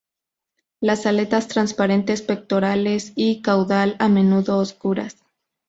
[0.79, 5.17] Las aletas transparentes, pectorales y caudal a menudo oscuras.